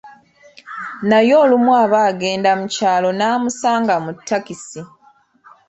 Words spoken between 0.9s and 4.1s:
Naye olumu aba agenda mu kyalo n'amusanga